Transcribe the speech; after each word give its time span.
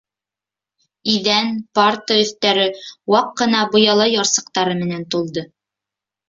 Иҙән, 1.15 1.51
парта 1.79 2.17
өҫтәре 2.21 2.63
ваҡ 3.17 3.29
ҡына 3.43 3.61
быяла 3.77 4.09
ярсыҡтары 4.13 4.75
менән 4.81 5.07
тулды. 5.13 5.47